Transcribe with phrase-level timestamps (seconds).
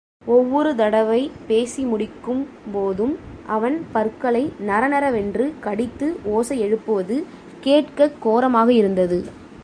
[0.25, 1.31] ஒவ்வொரு தடவை
[1.47, 2.47] பேசி முடிக்கும்
[2.73, 3.17] போதும்
[3.47, 7.25] அவன் பற்களை நறநறவென்று கடித்து ஓசை எழுப்புவது
[7.59, 9.25] கேட்கக் கோரமாக இருந்தது.